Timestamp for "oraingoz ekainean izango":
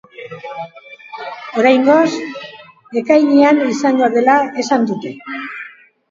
1.63-4.09